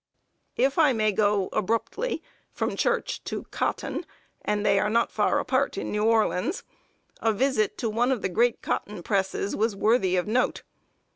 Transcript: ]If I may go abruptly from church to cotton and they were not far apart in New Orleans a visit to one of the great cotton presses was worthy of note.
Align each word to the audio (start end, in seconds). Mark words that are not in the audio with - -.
]If 0.55 0.79
I 0.79 0.93
may 0.93 1.11
go 1.11 1.47
abruptly 1.53 2.23
from 2.51 2.75
church 2.75 3.23
to 3.25 3.43
cotton 3.51 4.03
and 4.43 4.65
they 4.65 4.81
were 4.81 4.89
not 4.89 5.11
far 5.11 5.37
apart 5.37 5.77
in 5.77 5.91
New 5.91 6.03
Orleans 6.05 6.63
a 7.21 7.31
visit 7.31 7.77
to 7.77 7.87
one 7.87 8.11
of 8.11 8.23
the 8.23 8.29
great 8.29 8.63
cotton 8.63 9.03
presses 9.03 9.55
was 9.55 9.75
worthy 9.75 10.15
of 10.15 10.25
note. 10.25 10.63